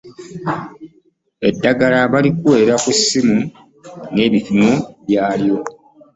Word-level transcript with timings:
Eddagala 1.47 1.99
balikuweera 2.13 2.75
ku 2.83 2.91
ssimu 2.99 3.39
n'ebipimo 4.13 4.71
byalyo 5.05 5.57